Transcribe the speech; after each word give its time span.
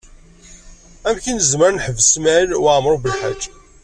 Amek 1.07 1.25
i 1.31 1.33
nezmer 1.33 1.67
ad 1.69 1.75
neḥbes 1.75 2.07
Smawil 2.13 2.57
Waɛmaṛ 2.63 2.93
U 2.97 2.99
Belḥaǧ? 3.03 3.41